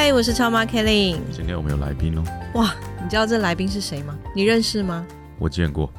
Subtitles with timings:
[0.00, 1.16] 嗨，我是超妈 Kelly。
[1.32, 2.22] 今天我们有来宾哦，
[2.54, 2.72] 哇，
[3.02, 4.16] 你知道这来宾是谁吗？
[4.32, 5.04] 你认识吗？
[5.40, 5.92] 我见过，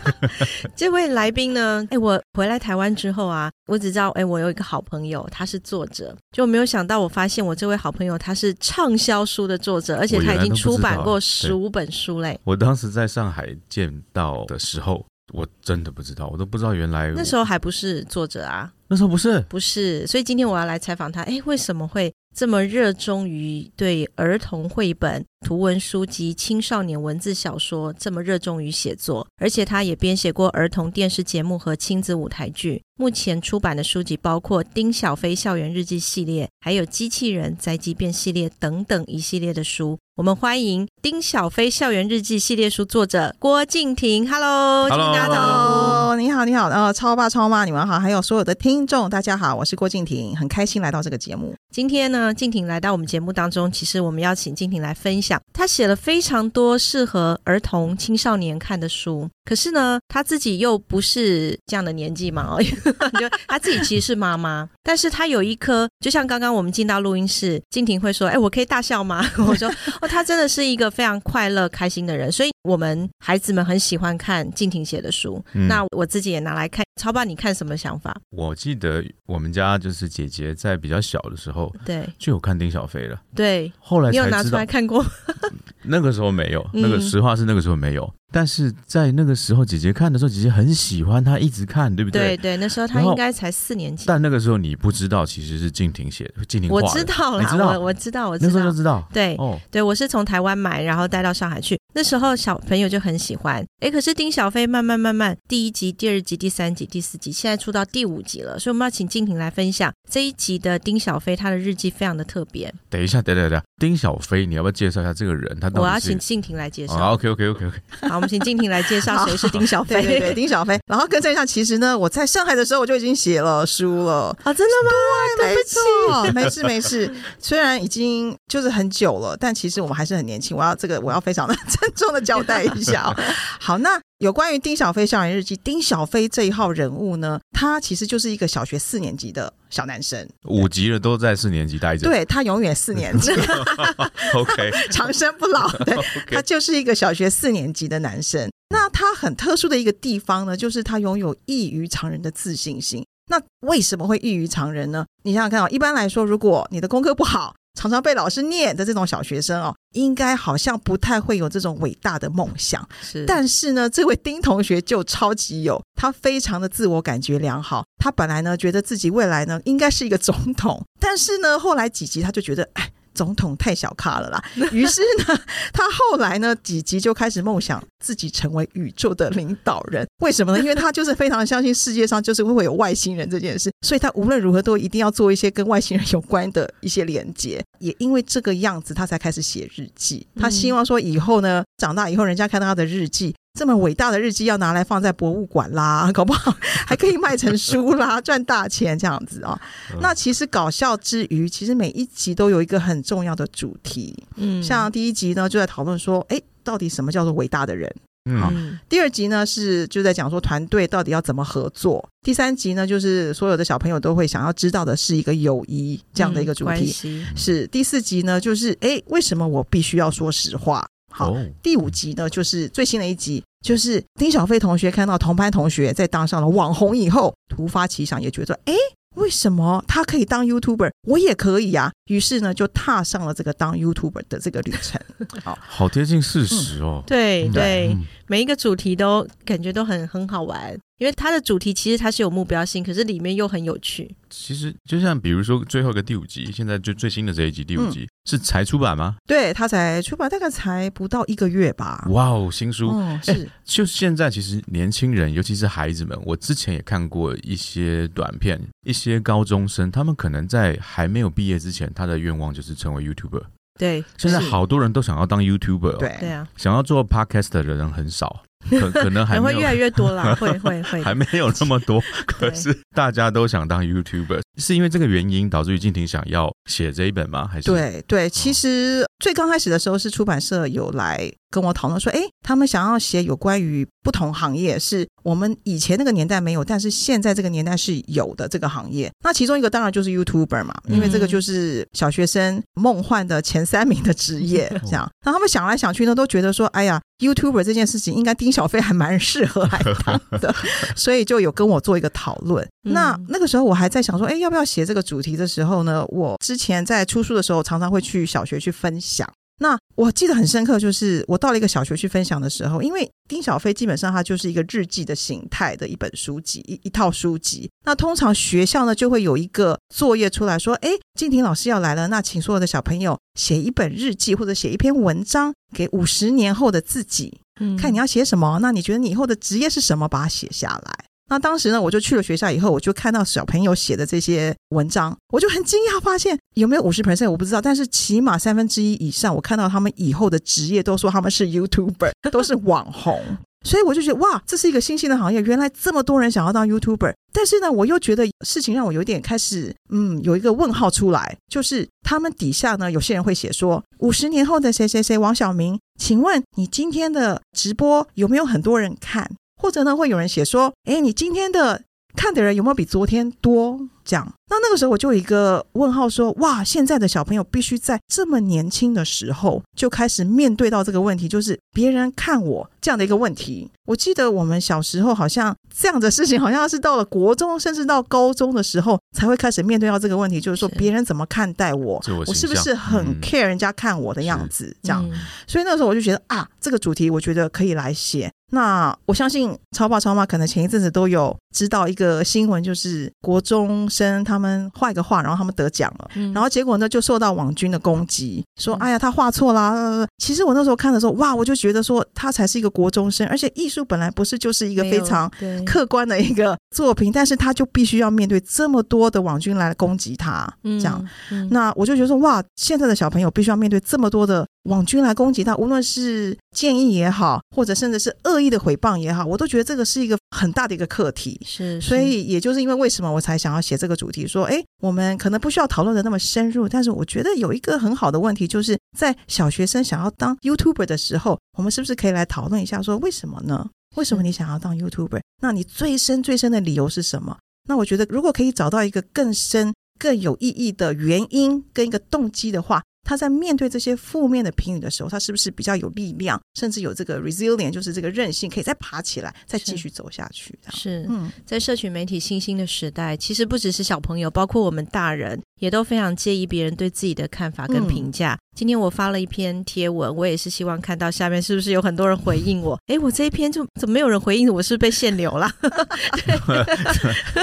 [0.74, 1.86] 这位来宾呢？
[1.90, 12.40] 哎，我回来台湾之后啊，我只知道，哎，我有一个好朋友，他是作者，就没有想到，我发现我这位好朋友他是畅销书的作者，而且他已经出版过十五本书嘞。
[12.44, 15.04] 我当时在上海见到的时候，
[15.34, 29.28] 我真的不知道，我都不知道原来那时候还不是作者啊，那时候不是，不是，所以今天我要来采访他，哎，为什么会这么热衷于对儿童绘本、图文书籍、青少年文字小说这么热衷于写作？
[29.40, 32.82] 而且他也编写过儿童电视节目和亲子舞台剧。
[32.96, 39.98] 目前出版的书籍包括《丁小飞校园日记》系列，还有《机器人宅急便》系列等等一系列的书。
[40.16, 44.28] 我们欢迎《丁小飞校园日记》系列书作者郭敬婷。
[44.30, 45.80] Hello，请大家打招呼。
[45.80, 51.52] Hello，你好，你好，呃，超爸超妈，你们好，还有所有的听众，大家好，我是郭敬婷，很开心来到这个节目。
[51.72, 59.28] 今天呢，静婷来到我们节目当中，其实我们邀请静婷来分享，她写了非常多适合儿童、青少年看的书。
[59.44, 62.62] 可是呢，她自己又不是这样的年纪嘛，哦，
[63.20, 69.68] 就她自己其实是妈妈， 但是她有一颗，就像刚刚我们进到录音室，静婷会说：“哎，我可以大笑吗？”我说
[70.00, 75.44] ：“哦，她真的是一个非常快乐、开心的人。”所以，我们孩子们很喜欢看静婷写的书。
[75.52, 76.84] 嗯那我自己也拿来看。
[77.00, 78.16] 超爸，你看什么想法？
[78.30, 85.04] 我记得我们家就是姐姐在比较小的时候对就有看丁小飞了，对，后来你有拿出来看过？
[85.82, 94.04] 那个时候没有，嗯那个实话是那个时候没有，但是在那个时候姐姐看的时候，姐姐很喜欢，她一直看，对不对对对，那时候她应该才四年级。
[94.06, 96.82] 但那个时候你不知道，其实是静婷写的，静婷我。
[96.92, 98.76] 知道啦，你知道我我知道，我知道那时候就。
[98.76, 99.06] 知道。
[99.12, 101.78] 对哦，对，我是从台湾买，然后带到上海去。
[101.94, 103.64] 那时候小朋友就很喜欢。
[103.78, 108.58] 哎，可是丁小飞慢慢慢慢，第一集、第二集、第三集、第四集，现在出到第五集了。
[108.58, 112.74] 所以我们要请静婷来分享这一集的丁小飞，他的日记非常的特别。
[112.90, 115.58] 等一下，等等等等，丁小飞，你要不要介绍一下这个人？
[115.60, 116.96] 他我要请静婷来介绍。
[116.96, 120.02] 哦，OK OK OK OK，好，我们请静婷来介绍谁是丁小飞。
[120.02, 120.78] 对对对，丁小飞。
[120.86, 124.36] 然后更正一下，其实呢，我在上海的时候我就已经写了书了。
[124.42, 124.90] 啊，真的吗？
[125.36, 125.74] 对没不起。
[125.74, 127.14] 错，没事没事。
[127.38, 130.56] 虽然已经就是很久了，但其实我们还是很年轻。
[130.56, 133.14] 我要这个，我要非常的 郑重的交代一下哦。
[133.60, 140.26] 好，那有关于丁小飞校园日记，丁小飞这一号人物呢，他其实就是一个小学四年级的小男生。
[140.44, 142.08] 五级了都在四年级待着。
[142.08, 143.32] 对他永远四年级，，
[144.34, 145.70] OK 长生不老。
[145.84, 145.94] 对，
[146.32, 148.50] 他就是一个小学四年级的男生。
[148.70, 153.04] 那他很特殊的一个地方呢，就是他拥有异于常人的自信心。
[153.30, 155.04] 那为什么会异于常人呢？
[155.24, 162.88] 你想想看哦，一般来说，如果你的功课不好，常常被老师念的这种小学生哦，应该好像不太会有这种伟大的梦想。
[163.02, 167.84] 是，但是呢，这位丁同学就超级有，他非常的自我感觉良好。
[167.98, 172.90] 他本来呢，觉得自己未来呢应该是一个总统，但是呢，后来几集他就觉得，哎。
[173.14, 175.40] 总统太小咖了啦，于是呢，
[175.72, 180.06] 他后来呢几集就开始梦想自己成为宇宙的领导人。
[180.18, 180.58] 为什么呢？
[180.58, 187.62] 因为他就是非常相信世界上就是会有外星人这件事，所以他无论如何都一定要做一些跟外星人有关的一些连接。
[187.78, 190.26] 也因为这个样子，他才开始写日记。
[190.36, 196.52] 他希望说以后呢，长大以后人家看到他的日记，这么伟大的日记要拿来放在博物馆啦， 搞不好
[196.86, 199.58] 还可以卖成书啦， 赚大钱这样子啊、
[199.92, 204.12] 嗯那其实搞笑之余，其实每一集都有一个很重要的主题。
[204.36, 207.94] 嗯像第一集呢，就在讨论说，哎，到底什么叫做伟大的人？
[208.28, 212.04] 嗯，嗯第二集呢是就在讲说团队到底要怎么合作。
[212.24, 216.86] 第三集呢，就是所有的小朋友都会想要知道的是一个友谊这样的一个主题。
[216.86, 220.84] 系是第四集呢，就是哎，为什么我必须要说实话？
[221.16, 228.74] 好，哦，第五集呢，就是最新的一集，就是丁小飞同学看到同班同学在当上了网红以后，突发奇想，也觉得，哎，
[229.14, 231.92] 为什么他可以当 YouTuber，我也可以啊？
[232.06, 235.00] 于是呢，就踏上了这个当 YouTuber 的这个旅程。
[235.44, 237.00] 好，好贴近事实哦。
[237.04, 244.16] 嗯对对，嗯每一个主题都感觉都很很好玩，因为它的主题其实它是有目标性，可是里面又很有趣。
[244.36, 249.16] 其实就像比如说最后一个第五集，现在就最新的这一集第五集、是才出版吗？
[249.26, 252.04] 对他才出版大概才不到一个月吧。
[252.10, 252.90] 哇哦，新书！
[252.90, 263.42] 嗯，是，就现在，其实年轻人，尤其是孩子们，我之前也看过一些短片，一些高中生，他们可能在还没有毕业之前，他的愿望就是成为 YouTuber。
[263.76, 277.46] 对现在好多人都想要当 YouTuber，、哦、对对啊，想要做 Podcast 的人很少，可可能还会越来越多啦， 会会会还没有那么多， 可是大家都想当 YouTuber，是因为这个原因导致于静婷想要写这一本吗？
[277.46, 289.10] 还是对对，其实最刚开始的时候是出版社有来跟我讨论说，哎，他们想要写有关于不同行业，是我们以前那个年代没有，但是现在这个年代是有的这个行业。
[289.22, 295.08] 那其中一个当然就是 YouTuber 嘛，因为这个就是小学生梦幻的前三名的职业， 这样。
[295.24, 300.54] 那他们想来想去呢，都觉得说，哎呀，YouTuber 这件事情应该丁小飞还蛮适合来当的，
[300.96, 302.64] 所以就有跟我做一个讨论。
[302.84, 306.04] 嗯那那个时候我还在想说，哎，要不要写这个主题的时候呢？
[306.08, 309.28] 我之前在出书的时候，常常会去小学去分享。
[309.58, 317.70] 那我记得很深刻，就是我到了一个小学去分享的时候，因为丁小飞基本上它就是一个日记的形态的一本书籍，一一套书籍。
[317.84, 327.40] 那通常学校呢就会有一个作业出来说，哎，静婷老师要来了，那请所有的小朋友写一本日记或者写一篇文章给五十年后的自己。
[327.60, 330.08] 嗯看你要写什么，那你觉得你以后的职业是什么？
[330.08, 331.04] 把它写下来。
[331.30, 343.20] 那当时呢，我就去了学校以后，我就看到小朋友写的这些文章，我就很惊讶，发现有没有五十 percent 我不知道，但是起码三分之一以上，我看到他们以后的职业都说他们是 YouTuber， 都是网红。
[343.66, 347.14] 所以我就觉得哇，这是一个新兴的行业，原来这么多人想要当 YouTuber。
[347.32, 359.30] 但是呢，我又觉得事情让我有点开始，嗯，有一个问号出来，就是他们底下呢，有些人会写说，五十年后的谁谁谁王小明，请问你今天的直播有没有很多人看？
[359.64, 361.80] 或者呢，会有人写说，哎，你今天的
[362.14, 363.80] 看的人有没有比昨天多？
[364.04, 373.70] 这样，那那个时候我就有一个问号说，哇，现在的小朋友必须在这么年轻的时候就开始面对到这个问题，就是别人看我这样的一个问题。
[373.86, 384.76] 我记得我们小时候好像这样的事情，好像是到了国中甚至到高中的时候才会开始面对到这个问题，就是说别人怎么看待我自我，是不是很嗯 care 人家看我的样子？
[384.82, 388.30] 这样，嗯所以那时候我就觉得啊，这个主题我觉得可以来写。
[388.54, 396.10] 那我相信超爸超妈可能前一阵子都有知道一个新闻，就是国中生他们画一个画，然后他们得奖了。
[396.14, 405.30] 嗯然后结果呢，就受到网军的攻击，说：“嗯哎呀，他画错啦、呃其实我那时候看的时候，哇，我就觉得说他才是一个国中生，而且艺术本来不是就是一个非常
[405.66, 421.40] 客观的一个作品，但是他就必须要面对这么多的网军来攻击他，这样。，嗯那我就觉得说，哇，现在的小朋友必须要面对这么多的网军来攻击他，无论是建议也好，或者甚至是恶意的诽谤也好，我都觉得这个是一个很大的一个课题。
[421.44, 433.68] 是，所以，也就是因为为什么我才想要写这个主题，说，哎，我们可能不需要讨论的那么深入，但是我觉得有一个很好的问题，就是在小学生想要当 YouTuber 的时候，我们是不是可以来讨论一下，说为什么呢？
[433.96, 435.20] 为什么你想要当 YouTuber？
[435.42, 437.36] 那你最深最深的理由是什么？
[437.68, 450.58] 那我觉得，如果可以找到一个更深、更有意义的原因跟一个动机的话，他在面对这些负面的评语的时候，他是不是比较有力量，甚至有这个 resilient，就是这个韧性，可以再爬起来，再继续走下去？
[450.70, 451.06] 是。
[451.08, 458.36] 嗯，在社群媒体新兴的时代，其实不只是小朋友，包括我们大人也都非常介意别人对自己的看法跟评价。
[458.54, 462.78] 今天我发了一篇贴文，我也是希望看到下面是不是有很多人回应我。
[462.86, 464.62] 哎，我这一篇就怎么没有人回应我？
[464.62, 465.50] 是被限流了？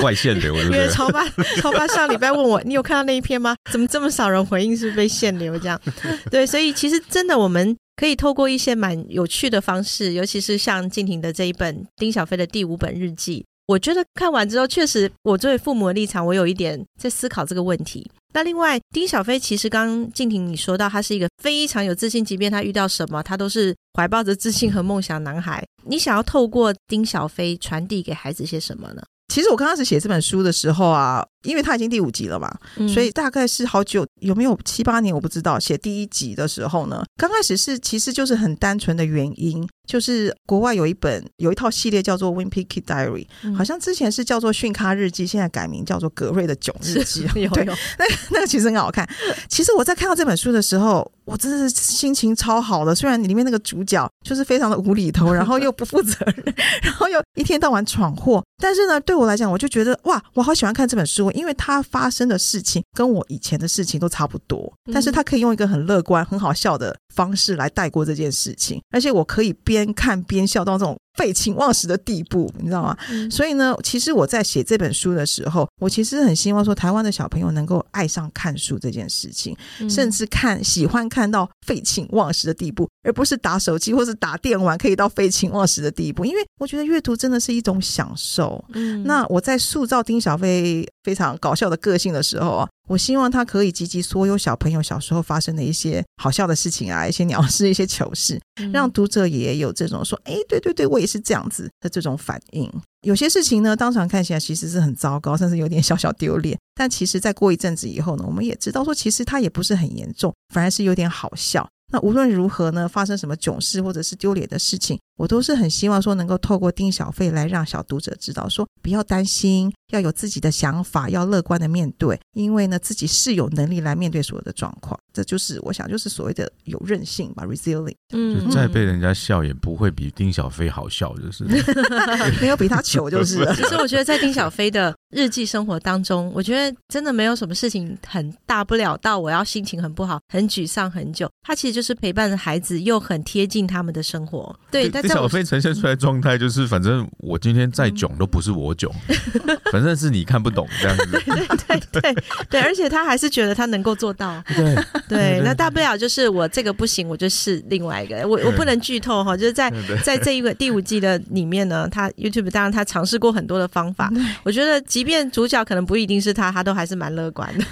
[0.03, 0.87] 外限流，对因为？
[0.89, 1.27] 超爸
[1.59, 3.55] 超爸上礼拜问我，你有看到那一篇吗？
[3.71, 4.77] 怎么这么少人回应？
[4.77, 5.81] 是被限流这样？
[6.29, 7.75] 对，所以其实真的我们。
[7.97, 18.05] 可以透过一些蛮有趣的方式，尤其是像静婷的这一本丁小飞的第五本日记，我觉得看完之后，确实我作为父母的立场，我有一点在思考这个问题。
[18.33, 25.65] 那另外，丁小飞其实刚静婷你说到，他是一个非常有自信，即便他遇到什么，他都是怀抱着自信和梦想男孩。
[25.85, 29.01] 你想要透过丁小飞传递给孩子些什么呢？
[29.33, 35.59] 其实我刚开始写这本书的时候啊，因为他已经第五集了嘛，嗯所以大概是好久，有没有七八年我不知道。
[35.59, 49.07] 写第一集的时候呢，刚开始是其实就是很单纯的原因，就是国外有一本有一套系列叫做《Wimpy Kid Diary》，嗯好像之前是叫做《训咖日记》，现在改名叫做《格瑞的囧日记》 有对，有， 那个那个其实很好看。
[49.49, 52.93] 其实我在看到这本书的时候，我真的是心情超好的。
[52.95, 72.97] 虽然里面那个主角就是非常的无厘头， 然后又不负责任，然后又一天到晚闯祸，但是呢，对我来讲，我就觉得哇，我好喜欢看这本书，因为他发生的事情跟我以前的事情都差不多，嗯但是他可以用一个很乐观、很好笑的方式来带过这件事情，而且我可以边看边笑到这种废寝忘食的地步，你知道吗？
[73.09, 86.23] 嗯所以呢，其实我在写这本书的时候，我其实很希望说，台湾的小朋友能够爱上看书这件事情，嗯甚至看喜欢看到废寝忘食的地步，而不是打手机或是打电玩可以到废寝忘食的地步。
[86.23, 88.63] 因为我觉得阅读真的是一种享受。
[88.73, 102.69] 嗯那我在塑造丁小飞非常搞笑的个性的时候啊，我希望他可以集集所有小朋友小时候发生的一些好笑的事情啊，一些鸟事、一些糗事，嗯让读者也有这种说，哎，对对对，我也是这样子的这种反应。
[103.03, 106.59] 有些事情呢，当场看起来其实是很糟糕，甚至有点小小丢脸。
[106.75, 111.65] 但其实在过一阵子以后呢，我们也知道说，其实它也不是很严重，反而是有点好笑。
[111.91, 124.97] 那无论如何呢，发生什么囧事或者是丢脸的事情，我都是很希望说能够透过丁小费来让小读者知道说，不要担心，要有自己的想法，要乐观的面对，因为呢自己是有能力来面对所有的状况。
[125.13, 131.43] 这就是我想，就是所谓的有韧性吧，resilient，嗯就再被人家笑也不会比丁小飞好笑，就是
[132.39, 133.53] 没有比他糗就是了。
[133.53, 141.29] 其实我觉得在丁小飞的日记生活当中，我觉得真的没有什么事情很大不了到我要心情很不好、很沮丧很久。
[141.43, 144.55] 他其实就是陪伴着孩子，又很贴近他们的生活。
[144.71, 148.91] 对，但小飞呈现出来状态就是，反正我今天再囧都不是我囧，
[149.71, 151.21] 反正是你看不懂这样子。
[151.67, 152.15] 对对
[152.49, 154.41] 对，而且他还是觉得他能够做到。
[154.55, 154.75] 对
[155.09, 158.25] 对，那大不了就是我这个不行，我就试另外一个。
[158.27, 159.71] 我我不能剧透哈，就是在
[160.03, 164.09] 在这一个第五季的里面呢，他 YouTube 当然他尝试过很多的方法，
[164.43, 167.65] 我觉得即便主角可能不一定是他，他都还是蛮乐观的，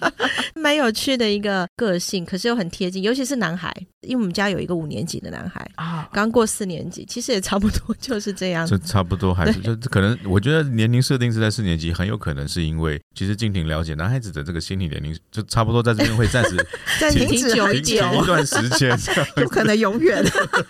[0.56, 3.70] 蛮有趣的一个个性，可是又很贴近，尤其是男孩，
[4.10, 8.76] 因为我们家有一个五年级的男孩，啊，刚过四年级，其实也差不多就是这样这。
[8.78, 16.56] 差不多还是就可能，我觉得年龄设定是在四年级，很有可能是因为其实静婷了解男孩子的这个心理年龄，就差不多在这边会暂时
[16.98, 18.98] 暂停停久一久一段时间。
[18.98, 20.24] 这样 有可能永远。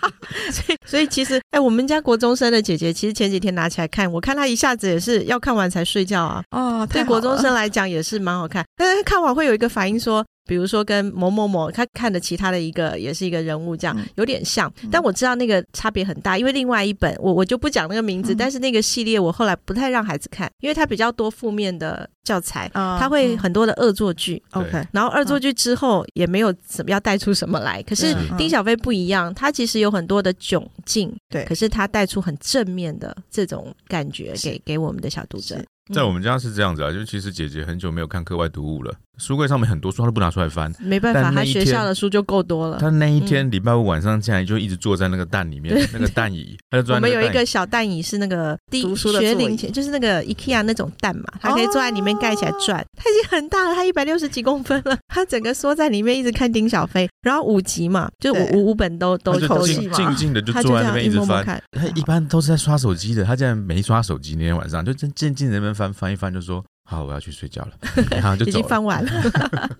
[0.51, 6.43] 所以所以其实，哎，我们家国中生的姐姐，其实前几天拿起来看，我看她一下子也是要看完才睡觉啊。
[6.51, 14.05] 哦，对国中生来讲也是蛮好看，但是看完会有一个反应说，比如说跟某某某他看的其他的一个也是一个人物这样，嗯。
[14.15, 18.37] 有点像，但我知道那个差别很大，因为另外一本我我就不讲那个名字，嗯。
[18.37, 24.43] 但是那个系列我后来不太让孩子看，因为它比较多负面的教材，啊它会很多的恶作剧。
[24.51, 28.35] OK，然后恶作剧之后也没有什么要带出什么来，可是嗯。
[28.37, 31.45] 丁小飞不一样，他其实有很多的窘境，对。
[31.45, 35.55] 可是他带出很正面的这种感觉给给我们的小读者。
[35.55, 35.65] 是。
[35.91, 40.73] 在我们家是这样子啊，就其实姐姐很久没有看课外读物了，书柜上面很多书她都不拿出来翻。
[40.79, 42.77] 没办法，她学校的书就够多了。
[42.79, 52.85] 她那一天礼拜五晚上竟然就一直坐在那个蛋里面，那个蛋椅，她就坐我们有一个小蛋椅，是那个第读书的学龄前，就是那个 IKEA 那种蛋嘛，她可以坐在里面盖起来转。
[52.95, 57.09] 它已经很大了，她一百六十几公分了，她整个缩在里面一直看丁小飞。
[57.21, 61.61] 然后五集嘛，就五五五本都都都有，口气嘛静静静的就坐在那边一直看。
[61.71, 64.35] 他一般都是在刷手机的，她竟然没刷手机。
[64.35, 67.71] 那天晚上就静静静在那边翻翻一翻，就说：“好，我要去睡觉了。
[68.11, 68.51] ”然后就已。
[68.51, 69.11] 经翻完了。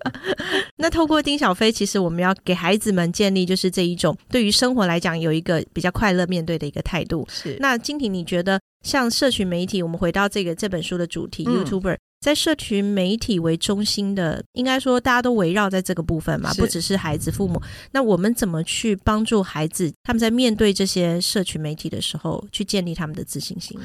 [0.76, 7.24] 那透过丁小飞，其实我们要给孩子们建立就是这一种对于生活来讲有一个比较快乐面对的一个态度。
[7.30, 17.60] 是那金婷，你觉得像社群媒体，我们回到这个这本书的主题、嗯 y o u t u b e r 在社群媒体为中心的，应该说大家都围绕在这个部分嘛，不只是孩子、父母。
[17.92, 23.78] 那我们怎么去帮助孩子，他们在面对这些社群媒体的时候，去建立他们的自信心？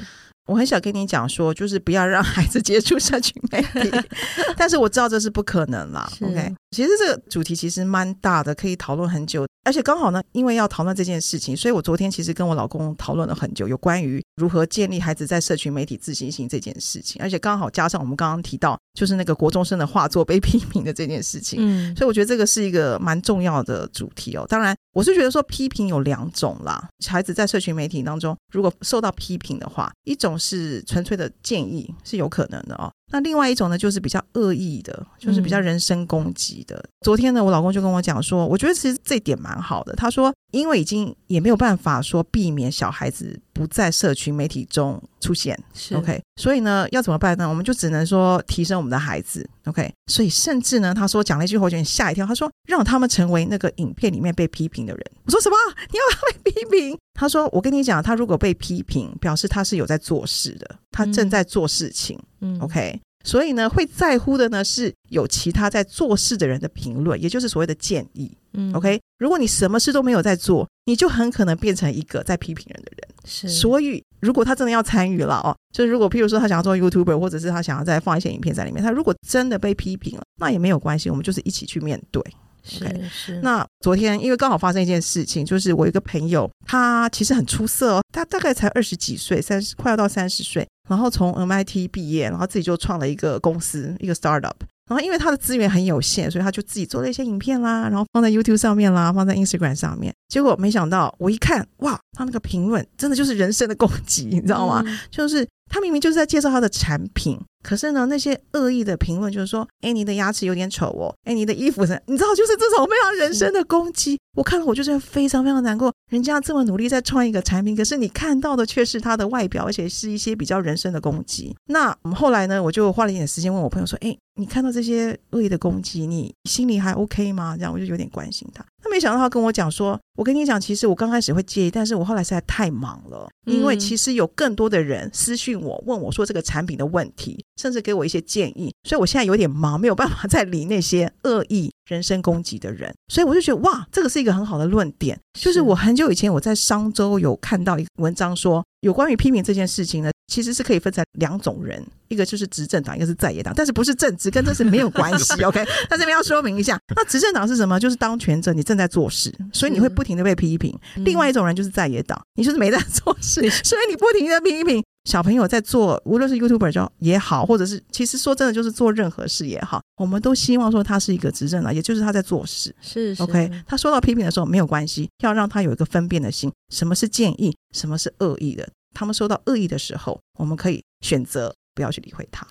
[0.48, 3.90] 我很想跟你讲说，就是不要让孩子接触社群媒体，
[4.56, 6.10] 但是我知道这是不可能啦。
[6.22, 9.46] OK，其实这个主题其实蛮大的，可以讨论很久。
[9.68, 17.20] 而且刚好呢，因为要讨论这件事情，所以我昨天其实跟我老公讨论了很久，有关于如何建立孩子在社群媒体自信心这件事情。
[17.20, 21.58] 而且刚好加上我们刚刚提到，就是那个国中生的画作被批评的这件事情。
[21.60, 24.46] 嗯，所以我觉得这个是一个蛮重要的主题哦。
[24.48, 26.88] 当然，我是觉得说批评有两种啦。
[27.06, 32.90] 孩子在社群媒体当中，如果受到批评的话，一种是纯粹的建议，是有可能的哦。
[33.10, 36.82] 那另外一种呢，就是比较恶意的，就是比较人身攻击的。
[37.00, 39.94] 昨天呢，我老公就跟我讲说，我觉得其实这点蛮好的。
[39.94, 47.48] 他说，因为已经也没有办法说避免小孩子不在社群媒体中出现，是 OK，所以呢，要怎么办呢？
[47.48, 49.92] 我们就只能说提升我们的孩子，OK。
[50.06, 52.26] 所以甚至呢，他说讲了一句话，我有点吓一跳。
[52.26, 55.04] 他说让他们成为那个影片里面被批评的人。
[55.24, 55.56] 我说什么？
[55.90, 56.98] 你要他被批评？
[57.14, 62.98] 他说我跟你讲，他如果被批评，表示他是有在做事的，他正在做事情、嗯 o k
[63.28, 68.32] 所以呢，会在乎的呢是有其他在做事的人的评论，也就是所谓的建议。
[68.54, 73.08] 嗯 OK，如果你什么事都没有在做，你就很可能变成一个在批评人的人。
[73.26, 82.22] 是所以，如果他真的要参与了哦，就是如果譬如说他想要做 YouTuber，或者是他想要再放一些影片在里面，他如果真的被批评了，那也没有关系，我们就是一起去面对。
[82.68, 94.54] 是是那昨天因为刚好发生一件事情，就是我一个朋友，他其实很出色哦，他大概才二十几岁，三十快要到三十岁，然后从 MIT 毕业，然后自己就创了一个公司，一个 startup。
[94.88, 100.14] 然后因为他的资源很有限，所以他就自己做了一些影片啦，然后放在 YouTube 上面啦，放在 Instagram 上面。
[100.28, 104.82] 结果没想到我一看，哇，他那个评论真的就是人身的攻击， 你知道吗？
[104.86, 114.18] 嗯就是他明明就是在介绍他的产品，可是呢，那些恶意的评论就是说，哎，你的牙齿有点丑哦，哎，你的衣服是，你知道，就是这种非常人身的攻击。
[114.36, 115.92] 我看了，我就是非常非常难过。
[116.10, 121.54] 人家这么努力在创一个产品，可是你看到的却是他的外表，而且是一些比较人身的攻击。
[121.68, 127.56] 那我们后来呢，我就花了一点时间问我朋友说，哎，你看到这些恶意的攻击，你心里还 OK 吗？
[127.56, 128.64] 这样我就有点关心他。
[128.82, 133.78] 他没想到他跟我讲说，我跟你讲，其实我刚开始会介意，但是我后来实在太忙了，因为嗯。
[133.78, 145.16] 其实有更多的人私讯我，问我说这个产品的问题，甚至给我一些建议，所以我现在有点忙，没有办法再理那些恶意人身攻击的人，所以我就觉得哇，这个是一个很好的论点。
[145.34, 155.34] 就是是我很久以前我在商周有看到一个文章说，有关于批评这件事情呢，其实是可以分成两种人，一个就是执政党，一个是在野党，但是不是政治，跟这是没有关系。
[155.42, 157.80] OK，那这边要说明一下，那执政党是什么？
[157.80, 160.78] 就是当权者，你正在做事，所以你会不停的被批评。
[160.96, 164.84] 嗯另外一种人就是在野党，你就是没在做事，所以你不停的批评。
[165.04, 172.74] 小朋友在做，无论是 YouTuber 就也好，或者是其实说真的，就是做任何事也好，我们都希望说他是一个执政党，也就是他在做事。
[172.82, 178.68] 是是 OK，他说到批评的时候没有关系，要让他有一个分辨的心，什么是建议，什么是恶意的。
[178.94, 182.46] 他们受到恶意的时候，我们可以选择不要去理会他。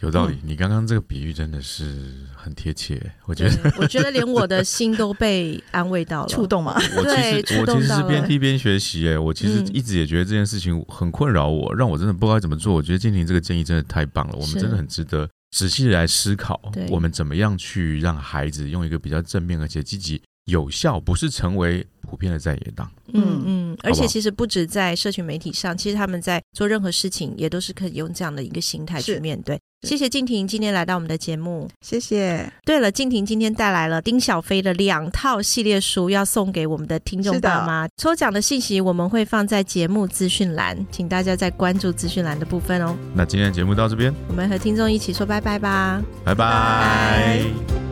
[0.00, 0.38] 有道理。
[0.44, 3.72] 你刚刚这个比喻真的是很贴切，我觉得。
[3.78, 12.74] 我觉得连我的心都被安慰到了，触动嘛，我其对实我其实是边听边学习，哎，我其实嗯一直也觉得这件事情很困扰我，让我真的不知道该怎么做。
[12.74, 22.90] 我觉得静婷这个建议真的太棒了，我们真的很值得仔细的来思考，我们怎么样去让孩子用一个比较正面而且积极、有效，不是成为普遍的在野党。
[23.12, 29.58] 嗯嗯，而且其实不止在社群媒体上，其实他们在做任何事情也都是可以用这样的一个心态去面对。
[29.86, 31.68] 谢谢静婷今天来到我们的节目。
[31.82, 32.50] 谢谢。
[32.64, 37.86] 对了，静婷今天带来了丁小飞的两套系列书，要送给我们的听众是的爸妈。
[37.96, 42.96] 抽奖的信息我们会放在节目资讯栏，请大家再关注资讯栏的部分哦。
[43.14, 46.02] 那今天的节目到这边，我们和听众一起说拜拜吧。
[46.24, 47.87] 拜拜拜